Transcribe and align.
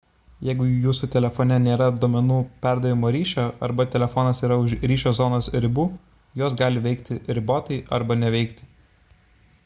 jeigu 0.45 0.65
jūsų 0.67 1.07
telefone 1.15 1.57
nėra 1.65 1.89
duomenų 2.05 2.37
perdavimo 2.63 3.11
ryšio 3.15 3.43
arba 3.67 3.85
telefonas 3.95 4.41
yra 4.47 4.57
už 4.63 4.73
ryšio 4.91 5.13
zonos 5.17 5.49
ribų 5.65 5.85
jos 6.43 6.55
gali 6.63 6.83
veikti 6.87 7.19
ribotai 7.41 7.77
arba 7.99 8.17
neveikti 8.23 8.71